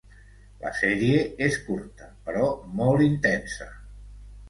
La 0.63 0.71
sèrie 0.77 1.19
és 1.49 1.59
curta, 1.69 2.09
però 2.31 2.49
molt 2.83 3.09
intensa. 3.13 3.73